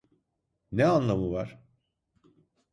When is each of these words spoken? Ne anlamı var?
Ne 0.71 0.85
anlamı 0.85 1.31
var? 1.31 1.59